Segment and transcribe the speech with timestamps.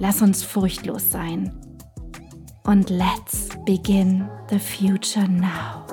[0.00, 1.52] Lass uns furchtlos sein.
[2.64, 5.86] Und let's begin the future now.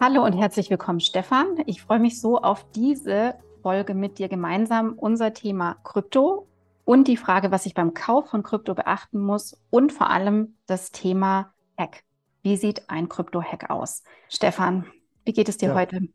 [0.00, 1.62] Hallo und herzlich willkommen, Stefan.
[1.66, 4.94] Ich freue mich so auf diese Folge mit dir gemeinsam.
[4.94, 6.48] Unser Thema Krypto
[6.84, 10.90] und die Frage, was ich beim Kauf von Krypto beachten muss und vor allem das
[10.90, 12.02] Thema Hack.
[12.42, 14.02] Wie sieht ein Krypto-Hack aus?
[14.28, 14.86] Stefan,
[15.24, 15.74] wie geht es dir ja.
[15.76, 16.08] heute?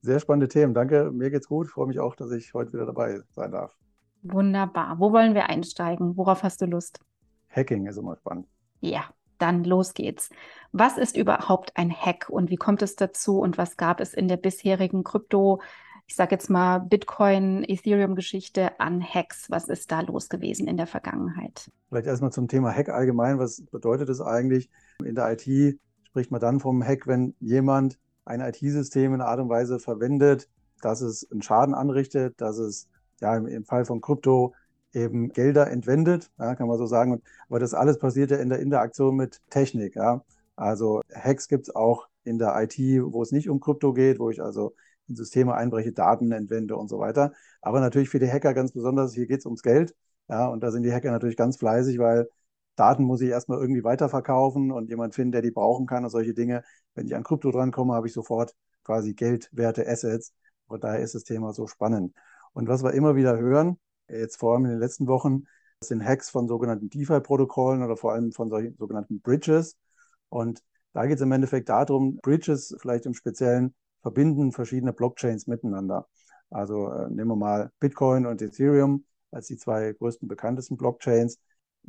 [0.00, 0.74] Sehr spannende Themen.
[0.74, 1.68] Danke, mir geht's gut.
[1.68, 3.76] Freue mich auch, dass ich heute wieder dabei sein darf.
[4.22, 4.98] Wunderbar.
[4.98, 6.16] Wo wollen wir einsteigen?
[6.16, 7.00] Worauf hast du Lust?
[7.48, 8.46] Hacking ist immer spannend.
[8.80, 9.04] Ja,
[9.38, 10.30] dann los geht's.
[10.72, 14.28] Was ist überhaupt ein Hack und wie kommt es dazu und was gab es in
[14.28, 15.60] der bisherigen Krypto,
[16.06, 19.50] ich sage jetzt mal Bitcoin, Ethereum-Geschichte an Hacks?
[19.50, 21.70] Was ist da los gewesen in der Vergangenheit?
[21.88, 23.38] Vielleicht erstmal zum Thema Hack allgemein.
[23.38, 24.70] Was bedeutet es eigentlich?
[25.04, 29.40] In der IT spricht man dann vom Hack, wenn jemand ein IT-System in einer Art
[29.40, 30.48] und Weise verwendet,
[30.82, 32.88] dass es einen Schaden anrichtet, dass es
[33.20, 34.54] ja im, Fall von Krypto
[34.92, 37.22] eben Gelder entwendet, ja, kann man so sagen.
[37.48, 39.96] Aber das alles passiert ja in der Interaktion mit Technik.
[39.96, 40.24] Ja.
[40.56, 44.30] Also Hacks gibt es auch in der IT, wo es nicht um Krypto geht, wo
[44.30, 44.74] ich also
[45.08, 47.32] in Systeme einbreche, Daten entwende und so weiter.
[47.62, 49.94] Aber natürlich für die Hacker ganz besonders, hier geht es ums Geld.
[50.28, 52.28] Ja, und da sind die Hacker natürlich ganz fleißig, weil
[52.78, 56.34] Daten muss ich erstmal irgendwie weiterverkaufen und jemand finden, der die brauchen kann und solche
[56.34, 56.62] Dinge.
[56.94, 60.32] Wenn ich an Krypto drankomme, habe ich sofort quasi Geldwerte, Assets.
[60.66, 62.14] Und daher ist das Thema so spannend.
[62.52, 63.78] Und was wir immer wieder hören,
[64.08, 65.44] jetzt vor allem in den letzten Wochen,
[65.80, 69.76] sind Hacks von sogenannten DeFi-Protokollen oder vor allem von solchen sogenannten Bridges.
[70.28, 70.62] Und
[70.92, 76.08] da geht es im Endeffekt darum, Bridges vielleicht im Speziellen verbinden verschiedene Blockchains miteinander.
[76.50, 81.38] Also äh, nehmen wir mal Bitcoin und Ethereum als die zwei größten bekanntesten Blockchains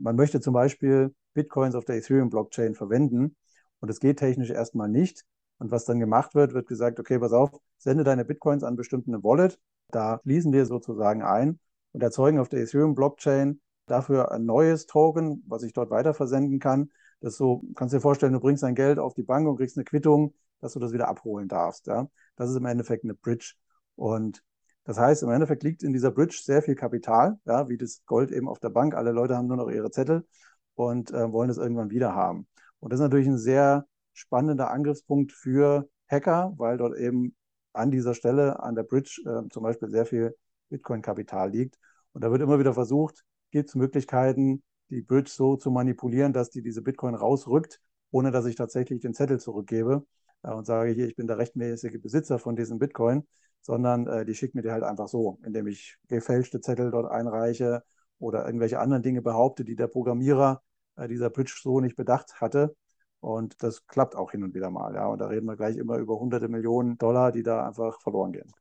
[0.02, 3.36] man möchte zum Beispiel Bitcoins auf der Ethereum-Blockchain verwenden
[3.80, 5.26] und es geht technisch erstmal nicht.
[5.58, 9.12] Und was dann gemacht wird, wird gesagt, okay, pass auf, sende deine Bitcoins an bestimmte
[9.24, 9.60] Wallet.
[9.92, 11.60] Da fließen wir sozusagen ein
[11.92, 16.92] und erzeugen auf der Ethereum-Blockchain dafür ein neues Token, was ich dort weiter versenden kann.
[17.22, 19.84] Das so, kannst dir vorstellen, du bringst dein Geld auf die Bank und kriegst eine
[19.84, 21.88] Quittung, dass du das wieder abholen darfst.
[21.88, 22.08] Ja?
[22.36, 23.56] Das ist im Endeffekt eine Bridge.
[23.96, 24.44] Und
[24.90, 28.32] das heißt, im Endeffekt liegt in dieser Bridge sehr viel Kapital, ja, wie das Gold
[28.32, 28.96] eben auf der Bank.
[28.96, 30.26] Alle Leute haben nur noch ihre Zettel
[30.74, 32.48] und äh, wollen es irgendwann wieder haben.
[32.80, 37.36] Und das ist natürlich ein sehr spannender Angriffspunkt für Hacker, weil dort eben
[37.72, 40.36] an dieser Stelle, an der Bridge, äh, zum Beispiel sehr viel
[40.70, 41.78] Bitcoin-Kapital liegt.
[42.14, 46.50] Und da wird immer wieder versucht, gibt es Möglichkeiten, die Bridge so zu manipulieren, dass
[46.50, 47.80] die diese Bitcoin rausrückt,
[48.10, 50.04] ohne dass ich tatsächlich den Zettel zurückgebe
[50.42, 53.28] äh, und sage, hier, ich bin der rechtmäßige Besitzer von diesem Bitcoin
[53.62, 57.84] sondern äh, die schickt mir die halt einfach so, indem ich gefälschte Zettel dort einreiche
[58.20, 60.62] oder irgendwelche anderen Dinge behaupte, die der Programmierer
[60.96, 62.76] äh, dieser Bridge so nicht bedacht hatte.
[63.22, 64.96] Und das klappt auch hin und wieder mal.
[64.96, 65.08] Ja.
[65.08, 68.52] Und da reden wir gleich immer über hunderte Millionen Dollar, die da einfach verloren gehen.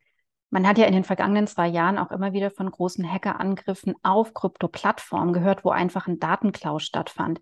[0.50, 4.32] Man hat ja in den vergangenen zwei Jahren auch immer wieder von großen Hackerangriffen auf
[4.32, 7.38] Krypto-Plattformen gehört, wo einfach ein Datenklau stattfand.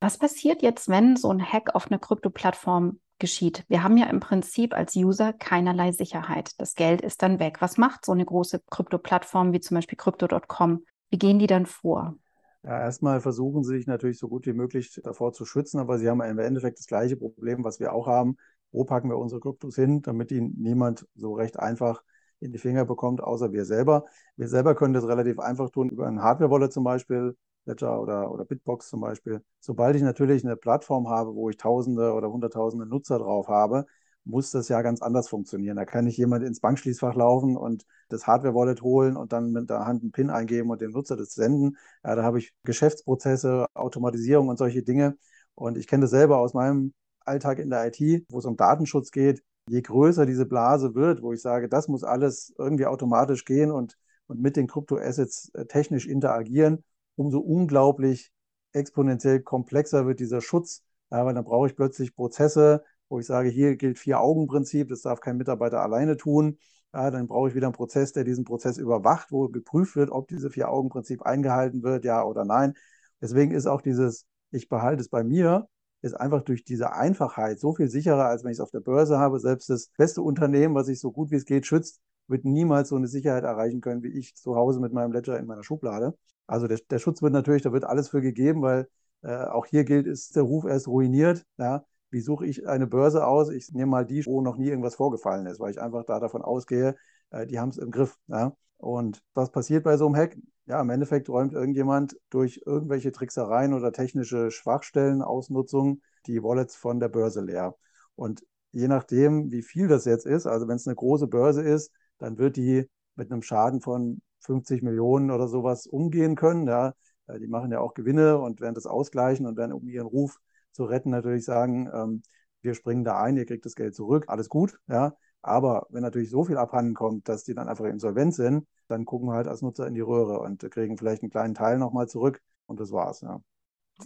[0.00, 3.64] Was passiert jetzt, wenn so ein Hack auf eine Krypto-Plattform geschieht.
[3.68, 6.50] Wir haben ja im Prinzip als User keinerlei Sicherheit.
[6.58, 7.60] Das Geld ist dann weg.
[7.60, 10.84] Was macht so eine große Krypto-Plattform wie zum Beispiel Crypto.com?
[11.10, 12.16] Wie gehen die dann vor?
[12.62, 16.08] Ja, erstmal versuchen sie sich natürlich so gut wie möglich davor zu schützen, aber sie
[16.08, 18.36] haben im Endeffekt das gleiche Problem, was wir auch haben.
[18.72, 22.02] Wo packen wir unsere Kryptos hin, damit ihnen niemand so recht einfach
[22.40, 24.04] in die Finger bekommt, außer wir selber.
[24.36, 27.36] Wir selber können das relativ einfach tun über ein Hardware-Wallet zum Beispiel.
[27.66, 29.42] Ledger oder, oder Bitbox zum Beispiel.
[29.60, 33.86] Sobald ich natürlich eine Plattform habe, wo ich Tausende oder Hunderttausende Nutzer drauf habe,
[34.24, 35.76] muss das ja ganz anders funktionieren.
[35.76, 39.86] Da kann nicht jemand ins Bankschließfach laufen und das Hardware-Wallet holen und dann mit der
[39.86, 41.76] Hand einen PIN eingeben und dem Nutzer das senden.
[42.04, 45.16] Ja, da habe ich Geschäftsprozesse, Automatisierung und solche Dinge.
[45.54, 49.10] Und ich kenne das selber aus meinem Alltag in der IT, wo es um Datenschutz
[49.10, 49.42] geht.
[49.68, 53.96] Je größer diese Blase wird, wo ich sage, das muss alles irgendwie automatisch gehen und
[54.28, 56.84] und mit den Kryptoassets äh, technisch interagieren,
[57.16, 58.32] umso unglaublich
[58.72, 60.82] exponentiell komplexer wird dieser Schutz.
[61.10, 65.20] Ja, weil dann brauche ich plötzlich Prozesse, wo ich sage, hier gilt Vier-Augen-Prinzip, das darf
[65.20, 66.58] kein Mitarbeiter alleine tun.
[66.92, 70.28] Ja, dann brauche ich wieder einen Prozess, der diesen Prozess überwacht, wo geprüft wird, ob
[70.28, 72.74] dieses Vier-Augen-Prinzip eingehalten wird, ja oder nein.
[73.20, 75.68] Deswegen ist auch dieses, ich behalte es bei mir,
[76.02, 79.18] ist einfach durch diese Einfachheit so viel sicherer, als wenn ich es auf der Börse
[79.18, 79.38] habe.
[79.40, 82.96] Selbst das beste Unternehmen, was sich so gut wie es geht schützt, wird niemals so
[82.96, 86.16] eine Sicherheit erreichen können, wie ich zu Hause mit meinem Ledger in meiner Schublade.
[86.46, 88.88] Also der, der Schutz wird natürlich, da wird alles für gegeben, weil
[89.22, 91.44] äh, auch hier gilt, ist der Ruf erst ruiniert.
[91.58, 91.84] Ja?
[92.10, 93.50] Wie suche ich eine Börse aus?
[93.50, 96.42] Ich nehme mal die, wo noch nie irgendwas vorgefallen ist, weil ich einfach da davon
[96.42, 96.96] ausgehe,
[97.30, 98.16] äh, die haben es im Griff.
[98.28, 98.56] Ja?
[98.78, 100.36] Und was passiert bei so einem Hack?
[100.66, 106.98] Ja, im Endeffekt räumt irgendjemand durch irgendwelche Tricksereien oder technische Schwachstellen, Ausnutzung die Wallets von
[106.98, 107.76] der Börse leer.
[108.16, 111.92] Und je nachdem, wie viel das jetzt ist, also wenn es eine große Börse ist,
[112.18, 116.66] dann wird die mit einem Schaden von 50 Millionen oder sowas umgehen können.
[116.66, 116.94] Ja,
[117.26, 120.38] äh, die machen ja auch Gewinne und werden das ausgleichen und werden, um ihren Ruf
[120.72, 122.22] zu retten, natürlich sagen, ähm,
[122.62, 124.78] wir springen da ein, ihr kriegt das Geld zurück, alles gut.
[124.88, 129.04] Ja, aber wenn natürlich so viel abhanden kommt, dass die dann einfach insolvent sind, dann
[129.04, 132.08] gucken wir halt als Nutzer in die Röhre und kriegen vielleicht einen kleinen Teil nochmal
[132.08, 133.20] zurück und das war's.
[133.20, 133.40] Ja.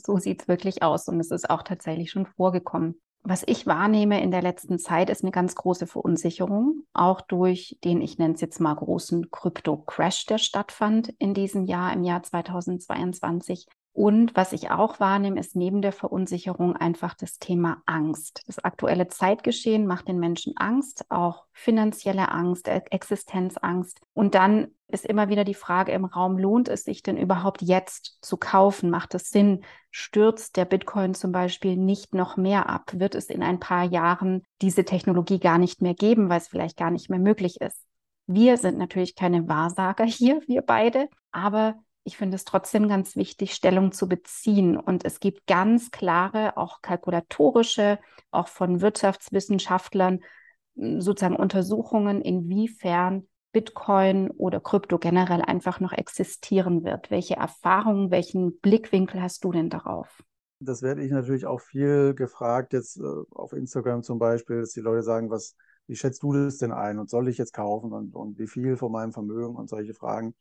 [0.04, 3.00] So sieht es wirklich aus und es ist auch tatsächlich schon vorgekommen.
[3.22, 8.00] Was ich wahrnehme in der letzten Zeit ist eine ganz große Verunsicherung, auch durch den,
[8.00, 13.66] ich nenne es jetzt mal großen Krypto-Crash, der stattfand in diesem Jahr, im Jahr 2022.
[13.92, 18.42] Und was ich auch wahrnehme, ist neben der Verunsicherung einfach das Thema Angst.
[18.46, 24.00] Das aktuelle Zeitgeschehen macht den Menschen Angst, auch finanzielle Angst, e-, Existenzangst.
[24.14, 28.18] Und dann ist immer wieder die Frage im Raum, lohnt es sich denn überhaupt jetzt
[28.22, 28.90] zu kaufen?
[28.90, 29.64] Macht es Sinn?
[29.90, 32.92] Stürzt der Bitcoin zum Beispiel nicht noch mehr ab?
[32.94, 36.76] Wird es in ein paar Jahren diese Technologie gar nicht mehr geben, weil es vielleicht
[36.76, 37.84] gar nicht mehr möglich ist?
[38.26, 41.74] Wir sind natürlich keine Wahrsager hier, wir beide, aber
[42.04, 44.76] ich finde es trotzdem ganz wichtig, Stellung zu beziehen.
[44.76, 47.98] Und es gibt ganz klare, auch kalkulatorische,
[48.30, 50.20] auch von Wirtschaftswissenschaftlern
[50.76, 57.10] hm, sozusagen Untersuchungen, inwiefern Bitcoin oder Krypto generell einfach noch existieren wird.
[57.10, 60.22] Welche Erfahrungen, welchen Blickwinkel hast du denn darauf?
[60.60, 64.80] Das werde ich natürlich auch viel gefragt, jetzt äh, auf Instagram zum Beispiel, dass die
[64.80, 65.56] Leute sagen, was,
[65.86, 68.76] wie schätzt du das denn ein und soll ich jetzt kaufen und, und wie viel
[68.76, 70.34] von meinem Vermögen und solche Fragen.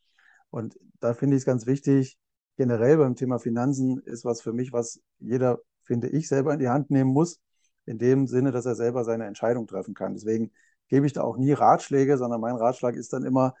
[0.50, 2.18] Und da finde ich es ganz wichtig,
[2.56, 6.68] generell beim Thema Finanzen ist was für mich, was jeder, finde ich, selber in die
[6.68, 7.40] Hand nehmen muss,
[7.86, 10.14] in dem Sinne, dass er selber seine Entscheidung treffen kann.
[10.14, 10.52] Deswegen
[10.88, 13.54] gebe ich da auch nie Ratschläge, sondern mein Ratschlag ist dann immer,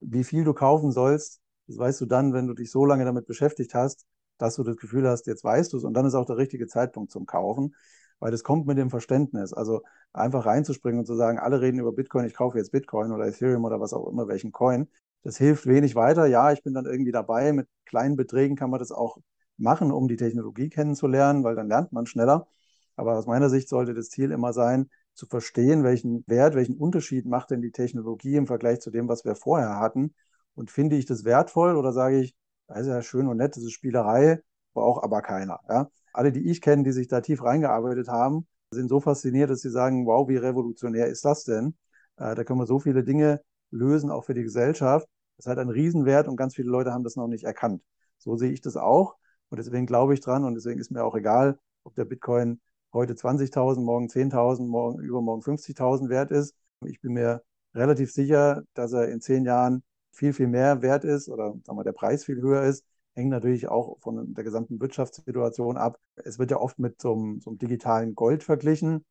[0.00, 1.40] wie viel du kaufen sollst.
[1.66, 4.06] Das weißt du dann, wenn du dich so lange damit beschäftigt hast,
[4.38, 6.66] dass du das Gefühl hast, jetzt weißt du es und dann ist auch der richtige
[6.66, 7.74] Zeitpunkt zum Kaufen,
[8.18, 9.52] weil das kommt mit dem Verständnis.
[9.52, 9.82] Also
[10.12, 13.64] einfach reinzuspringen und zu sagen, alle reden über Bitcoin, ich kaufe jetzt Bitcoin oder Ethereum
[13.64, 14.88] oder was auch immer, welchen Coin.
[15.26, 16.26] Das hilft wenig weiter.
[16.26, 17.52] Ja, ich bin dann irgendwie dabei.
[17.52, 19.18] Mit kleinen Beträgen kann man das auch
[19.56, 22.46] machen, um die Technologie kennenzulernen, weil dann lernt man schneller.
[22.94, 27.26] Aber aus meiner Sicht sollte das Ziel immer sein, zu verstehen, welchen Wert, welchen Unterschied
[27.26, 30.14] macht denn die Technologie im Vergleich zu dem, was wir vorher hatten.
[30.54, 32.36] Und finde ich das wertvoll oder sage ich,
[32.68, 34.40] das ist ja schön und nett, das ist Spielerei,
[34.74, 35.58] braucht aber keiner.
[35.68, 35.90] Ja?
[36.12, 39.70] Alle, die ich kenne, die sich da tief reingearbeitet haben, sind so fasziniert, dass sie
[39.70, 41.74] sagen, wow, wie revolutionär ist das denn?
[42.16, 43.40] Äh, da können wir so viele Dinge
[43.72, 45.08] lösen, auch für die Gesellschaft.
[45.36, 47.82] Das hat einen Riesenwert und ganz viele Leute haben das noch nicht erkannt.
[48.18, 49.16] So sehe ich das auch
[49.48, 52.60] und deswegen glaube ich dran und deswegen ist mir auch egal, ob der Bitcoin
[52.92, 56.54] heute 20.000, morgen 10.000, morgen übermorgen 50.000 wert ist.
[56.84, 57.42] Ich bin mir
[57.74, 61.84] relativ sicher, dass er in zehn Jahren viel, viel mehr wert ist oder sagen wir,
[61.84, 62.84] der Preis viel höher ist.
[63.14, 65.98] Hängt natürlich auch von der gesamten Wirtschaftssituation ab.
[66.16, 69.04] Es wird ja oft mit so einem, so einem digitalen Gold verglichen.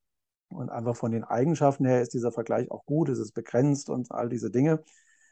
[0.49, 4.11] Und einfach von den Eigenschaften her ist dieser Vergleich auch gut, es ist begrenzt und
[4.11, 4.83] all diese Dinge.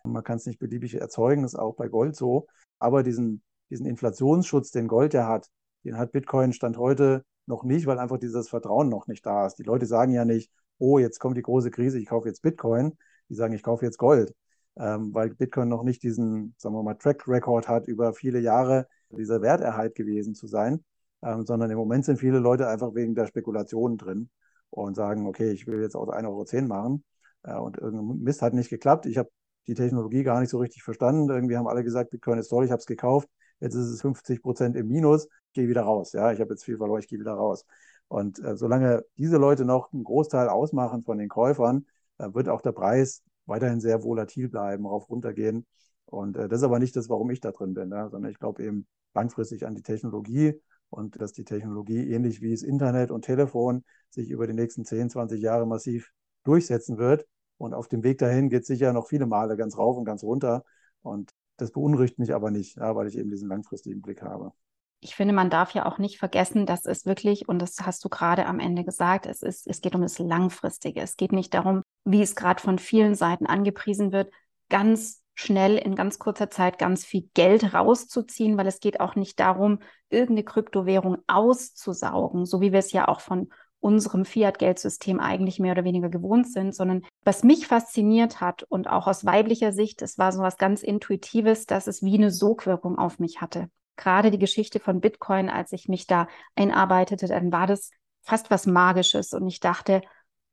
[0.06, 2.48] Man kann es nicht beliebig erzeugen, ist auch bei Gold so.
[2.78, 5.50] Aber diesen, diesen Inflationsschutz, den Gold ja hat,
[5.86, 9.56] den hat Bitcoin Stand heute noch nicht, weil einfach dieses Vertrauen noch nicht da ist.
[9.56, 12.98] Die Leute sagen ja nicht, oh, jetzt kommt die große Krise, ich kaufe jetzt Bitcoin.
[13.30, 14.36] Die sagen, ich kaufe jetzt Gold,
[14.76, 18.88] ähm, weil Bitcoin noch nicht diesen, sagen wir mal, Track Record hat, über viele Jahre
[19.10, 20.84] dieser Werterhalt gewesen zu sein,
[21.22, 24.30] ähm, sondern im Moment sind viele Leute einfach wegen der Spekulation drin
[24.70, 27.04] und sagen, okay, ich will jetzt aus 1,10 Euro machen
[27.44, 29.06] äh, und irgendein Mist hat nicht geklappt.
[29.06, 29.30] Ich habe
[29.68, 31.30] die Technologie gar nicht so richtig verstanden.
[31.30, 33.30] Irgendwie haben alle gesagt, Bitcoin ist toll, ich habe es gekauft.
[33.60, 36.14] Jetzt ist es 50 Prozent im Minus, gehe wieder raus.
[36.14, 37.66] Ja, ich habe jetzt viel verloren, ich gehe wieder raus.
[38.08, 41.86] Und äh, solange diese Leute noch einen Großteil ausmachen von den Käufern,
[42.18, 45.66] äh, wird auch der Preis weiterhin sehr volatil bleiben, rauf runtergehen.
[46.06, 48.40] Und äh, das ist aber nicht das, warum ich da drin bin, ja, sondern ich
[48.40, 53.26] glaube eben langfristig an die Technologie und dass die Technologie ähnlich wie das Internet und
[53.26, 56.12] Telefon sich über die nächsten 10, 20 Jahre massiv
[56.44, 57.26] durchsetzen wird
[57.64, 60.22] und auf dem Weg dahin geht es sicher noch viele Male ganz rauf und ganz
[60.22, 60.64] runter.
[61.02, 64.52] Und das beunruhigt mich aber nicht, ja, weil ich eben diesen langfristigen Blick habe.
[65.00, 68.10] Ich finde, man darf ja auch nicht vergessen, dass es wirklich, und das hast du
[68.10, 71.02] gerade am Ende gesagt, es, ist, es geht um das Langfristige.
[71.02, 74.34] Es geht nicht darum, wie es gerade von vielen Seiten angepriesen wird,
[74.70, 79.40] ganz schnell in ganz kurzer Zeit ganz viel Geld rauszuziehen, weil es geht auch nicht
[79.40, 79.80] darum,
[80.10, 83.50] irgendeine Kryptowährung auszusaugen, so wie wir es ja auch von
[83.84, 89.08] unserem Fiat-Geldsystem eigentlich mehr oder weniger gewohnt sind, sondern was mich fasziniert hat und auch
[89.08, 93.20] aus weiblicher Sicht, es war so was ganz Intuitives, dass es wie eine Sogwirkung auf
[93.20, 93.70] mich hatte.
[93.98, 98.66] Gerade die Geschichte von Bitcoin, als ich mich da einarbeitete, dann war das fast was
[98.66, 100.02] Magisches und ich dachte,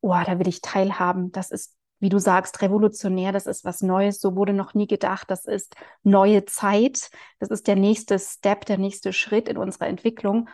[0.01, 1.31] oh, da will ich teilhaben.
[1.31, 5.31] Das ist wie du sagst, revolutionär, das ist was Neues, so wurde noch nie gedacht,
[5.31, 10.49] das ist neue Zeit, das ist der nächste Step, der nächste Schritt in unserer Entwicklung.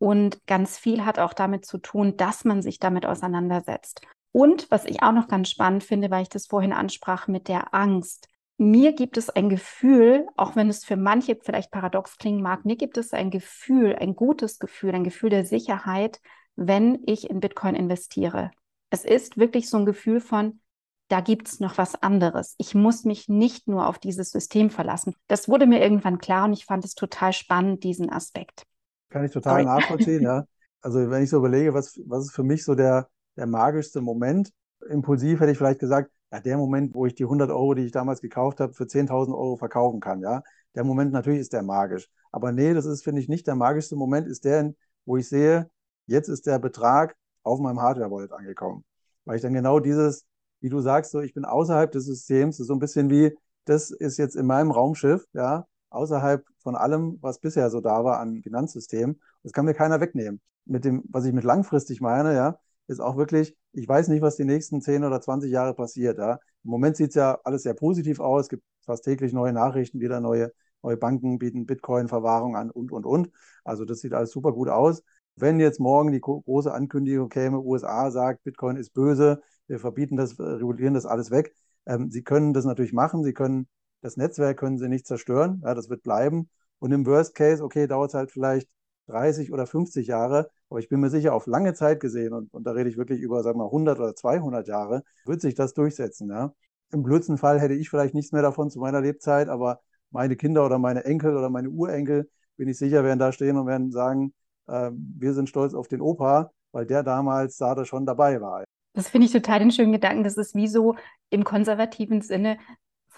[0.00, 4.00] Und ganz viel hat auch damit zu tun, dass man sich damit auseinandersetzt.
[4.32, 7.74] Und was ich auch noch ganz spannend finde, weil ich das vorhin ansprach mit der
[7.74, 8.26] Angst.
[8.56, 12.76] Mir gibt es ein Gefühl, auch wenn es für manche vielleicht paradox klingen mag, mir
[12.76, 16.20] gibt es ein Gefühl, ein gutes Gefühl, ein Gefühl der Sicherheit,
[16.56, 18.52] wenn ich in Bitcoin investiere.
[18.88, 20.60] Es ist wirklich so ein Gefühl von,
[21.08, 22.54] da gibt es noch was anderes.
[22.56, 25.14] Ich muss mich nicht nur auf dieses System verlassen.
[25.26, 28.64] Das wurde mir irgendwann klar und ich fand es total spannend, diesen Aspekt.
[29.10, 29.64] Kann ich total Sorry.
[29.80, 30.44] nachvollziehen, ja.
[30.80, 34.50] Also wenn ich so überlege, was, was ist für mich so der, der magischste Moment?
[34.88, 37.92] Impulsiv hätte ich vielleicht gesagt, ja, der Moment, wo ich die 100 Euro, die ich
[37.92, 40.42] damals gekauft habe, für 10.000 Euro verkaufen kann, ja.
[40.74, 42.08] Der Moment natürlich ist der magisch.
[42.32, 44.72] Aber nee, das ist, finde ich, nicht der magischste Moment, ist der,
[45.04, 45.68] wo ich sehe,
[46.06, 48.84] jetzt ist der Betrag auf meinem Hardware-Wallet angekommen.
[49.24, 50.24] Weil ich dann genau dieses,
[50.60, 54.16] wie du sagst, so ich bin außerhalb des Systems, so ein bisschen wie, das ist
[54.18, 59.20] jetzt in meinem Raumschiff, ja, außerhalb von allem, was bisher so da war an Finanzsystemen.
[59.42, 60.40] Das kann mir keiner wegnehmen.
[60.64, 64.36] Mit dem, was ich mit langfristig meine, ja, ist auch wirklich, ich weiß nicht, was
[64.36, 66.18] die nächsten 10 oder 20 Jahre passiert.
[66.18, 66.40] Ja.
[66.64, 68.42] Im Moment sieht es ja alles sehr positiv aus.
[68.46, 73.06] Es gibt fast täglich neue Nachrichten, wieder neue, neue Banken bieten Bitcoin-Verwahrung an und, und,
[73.06, 73.30] und.
[73.64, 75.02] Also das sieht alles super gut aus.
[75.36, 80.38] Wenn jetzt morgen die große Ankündigung käme, USA sagt, Bitcoin ist böse, wir verbieten das,
[80.38, 81.54] äh, regulieren das alles weg.
[81.86, 83.68] Ähm, sie können das natürlich machen, sie können
[84.00, 86.48] das Netzwerk können sie nicht zerstören, ja, das wird bleiben.
[86.78, 88.68] Und im Worst Case, okay, dauert es halt vielleicht
[89.08, 92.64] 30 oder 50 Jahre, aber ich bin mir sicher, auf lange Zeit gesehen, und, und
[92.64, 95.74] da rede ich wirklich über, sagen wir mal, 100 oder 200 Jahre, wird sich das
[95.74, 96.30] durchsetzen.
[96.30, 96.54] Ja.
[96.92, 99.80] Im blödsten Fall hätte ich vielleicht nichts mehr davon zu meiner Lebzeit, aber
[100.10, 103.66] meine Kinder oder meine Enkel oder meine Urenkel, bin ich sicher, werden da stehen und
[103.66, 104.32] werden sagen,
[104.66, 108.64] äh, wir sind stolz auf den Opa, weil der damals da schon dabei war.
[108.92, 110.24] Das finde ich total den schönen Gedanken.
[110.24, 110.96] Das ist wie so
[111.30, 112.58] im konservativen Sinne.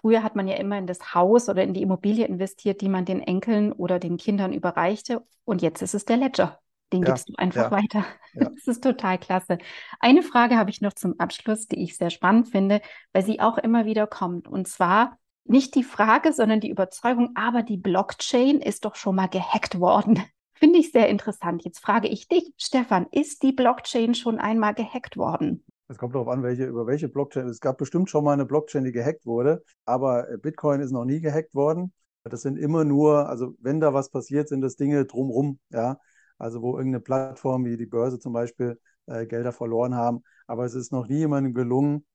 [0.03, 3.05] Früher hat man ja immer in das Haus oder in die Immobilie investiert, die man
[3.05, 5.25] den Enkeln oder den Kindern überreichte.
[5.45, 6.59] Und jetzt ist es der Ledger.
[6.93, 8.05] Den ja, gibst du einfach ja, weiter.
[8.35, 8.49] Ja.
[8.49, 9.59] Das ist total klasse.
[10.01, 12.81] Eine Frage habe ich noch zum Abschluss, die ich sehr spannend finde,
[13.13, 14.49] weil sie auch immer wieder kommt.
[14.49, 19.29] Und zwar nicht die Frage, sondern die Überzeugung, aber die Blockchain ist doch schon mal
[19.29, 20.23] gehackt worden.
[20.55, 21.65] Finde ich sehr interessant.
[21.65, 25.63] Jetzt frage ich dich, Stefan, ist die Blockchain schon einmal gehackt worden?
[25.93, 27.47] Es kommt darauf an, welche, über welche Blockchain.
[27.49, 31.05] Es gab bestimmt schon mal eine Blockchain, die gehackt wurde, aber äh, Bitcoin ist noch
[31.05, 31.93] nie gehackt worden.
[32.25, 35.99] Das sind immer nur, also wenn da was passiert, sind das Dinge drumrum, ja.
[36.39, 40.23] Also wo irgendeine Plattform wie die Börse zum Beispiel äh, Gelder verloren haben.
[40.47, 42.07] Aber es ist noch nie jemandem gelungen,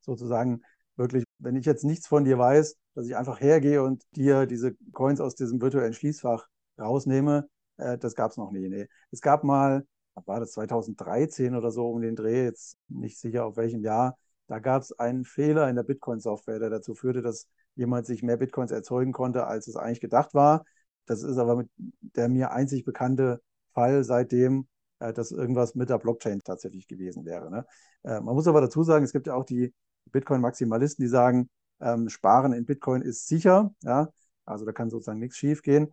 [0.00, 0.62] sozusagen
[0.96, 4.74] wirklich, wenn ich jetzt nichts von dir weiß, dass ich einfach hergehe und dir diese
[4.92, 6.46] Coins aus diesem virtuellen Schließfach
[6.78, 7.48] rausnehme,
[7.78, 8.68] äh, das gab es noch nie.
[8.68, 8.86] Nee.
[9.10, 9.84] Es gab mal,
[10.26, 14.16] war das 2013 oder so um den Dreh, jetzt nicht sicher auf welchem Jahr,
[14.48, 18.38] da gab es einen Fehler in der Bitcoin-Software, der dazu führte, dass jemand sich mehr
[18.38, 20.64] Bitcoins erzeugen konnte, als es eigentlich gedacht war.
[21.06, 21.70] Das ist aber mit
[22.00, 24.66] der mir einzig bekannte Fall seitdem,
[25.00, 27.50] äh, dass irgendwas mit der Blockchain tatsächlich gewesen wäre.
[27.50, 27.66] Ne?
[28.02, 29.74] Äh, man muss aber dazu sagen, es gibt ja auch die
[30.06, 33.74] Bitcoin-Maximalisten, die sagen, ähm, Sparen in Bitcoin ist sicher.
[33.82, 34.08] Ja?
[34.44, 35.92] Also da kann sozusagen nichts schiefgehen.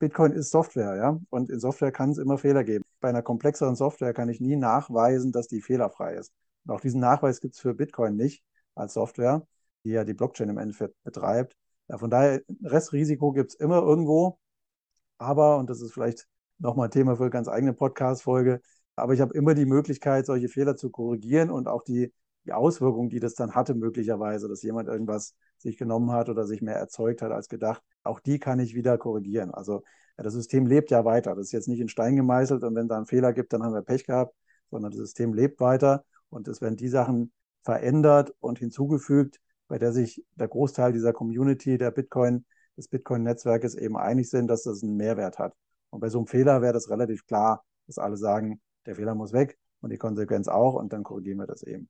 [0.00, 1.20] Bitcoin ist Software, ja.
[1.30, 2.84] Und in Software kann es immer Fehler geben.
[3.00, 6.32] Bei einer komplexeren Software kann ich nie nachweisen, dass die fehlerfrei ist.
[6.64, 8.42] Und auch diesen Nachweis gibt es für Bitcoin nicht
[8.74, 9.46] als Software,
[9.84, 11.54] die ja die Blockchain im Endeffekt betreibt.
[11.88, 14.38] Ja, von daher, Restrisiko gibt es immer irgendwo.
[15.18, 16.26] Aber, und das ist vielleicht
[16.58, 18.60] nochmal ein Thema für eine ganz eigene Podcast-Folge,
[18.96, 22.12] aber ich habe immer die Möglichkeit, solche Fehler zu korrigieren und auch die,
[22.44, 26.62] die Auswirkungen, die das dann hatte, möglicherweise, dass jemand irgendwas sich genommen hat oder sich
[26.62, 29.50] mehr erzeugt hat als gedacht, auch die kann ich wieder korrigieren.
[29.50, 29.82] Also
[30.16, 31.34] das System lebt ja weiter.
[31.34, 33.74] Das ist jetzt nicht in Stein gemeißelt und wenn da einen Fehler gibt, dann haben
[33.74, 34.34] wir Pech gehabt,
[34.70, 37.32] sondern das System lebt weiter und es werden die Sachen
[37.62, 42.44] verändert und hinzugefügt, bei der sich der Großteil dieser Community, der Bitcoin,
[42.76, 45.54] des Bitcoin-Netzwerkes eben einig sind, dass das einen Mehrwert hat.
[45.90, 49.32] Und bei so einem Fehler wäre das relativ klar, dass alle sagen, der Fehler muss
[49.32, 51.88] weg und die Konsequenz auch und dann korrigieren wir das eben.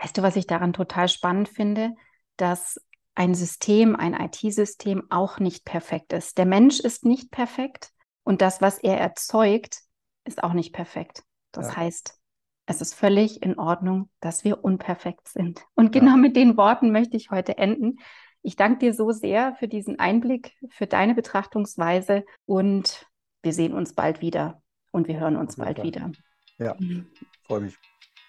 [0.00, 1.94] Weißt du, was ich daran total spannend finde?
[2.36, 2.80] Dass
[3.14, 6.38] ein System, ein IT-System auch nicht perfekt ist.
[6.38, 7.90] Der Mensch ist nicht perfekt
[8.24, 9.80] und das, was er erzeugt,
[10.24, 11.22] ist auch nicht perfekt.
[11.52, 11.76] Das ja.
[11.76, 12.18] heißt,
[12.66, 15.64] es ist völlig in Ordnung, dass wir unperfekt sind.
[15.74, 16.16] Und genau ja.
[16.16, 17.98] mit den Worten möchte ich heute enden.
[18.42, 23.06] Ich danke dir so sehr für diesen Einblick, für deine Betrachtungsweise und
[23.42, 25.86] wir sehen uns bald wieder und wir hören uns bald Fall.
[25.86, 26.12] wieder.
[26.58, 27.10] Ja, mhm.
[27.42, 27.76] freue mich.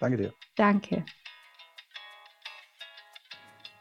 [0.00, 0.34] Danke dir.
[0.56, 1.04] Danke.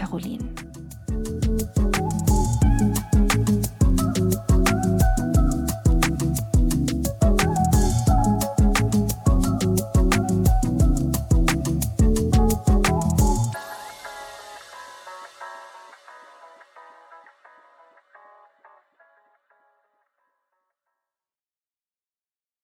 [0.00, 0.59] Caroline.